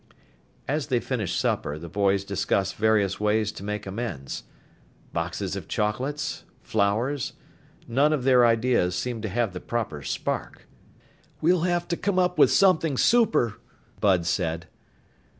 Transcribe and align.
As 0.67 0.87
they 0.87 0.99
finished 0.99 1.39
supper, 1.39 1.77
the 1.77 1.87
boys 1.87 2.23
discussed 2.23 2.73
various 2.75 3.19
ways 3.19 3.51
to 3.51 3.63
make 3.63 3.85
amends. 3.85 4.45
Boxes 5.13 5.55
of 5.55 5.67
chocolates? 5.67 6.43
Flowers? 6.63 7.33
None 7.87 8.11
of 8.11 8.23
their 8.23 8.43
ideas 8.43 8.95
seemed 8.95 9.21
to 9.21 9.29
have 9.29 9.53
the 9.53 9.59
proper 9.59 10.01
spark. 10.01 10.65
"We'll 11.39 11.61
have 11.69 11.87
to 11.89 11.97
come 11.97 12.17
up 12.17 12.39
with 12.39 12.51
something 12.51 12.97
super," 12.97 13.59
Bud 13.99 14.25
said. 14.25 14.65